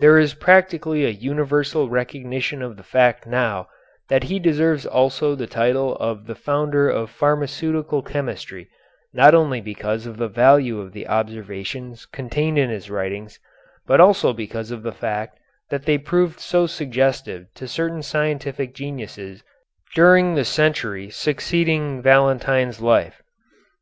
[0.00, 3.68] There is practically a universal recognition of the fact now
[4.10, 8.68] that he deserves also the title of the Founder of Pharmaceutical Chemistry,
[9.14, 13.38] not only because of the value of the observations contained in his writings,
[13.86, 15.38] but also because of the fact
[15.70, 19.42] that they proved so suggestive to certain scientific geniuses
[19.94, 23.22] during the century succeeding Valentine's life.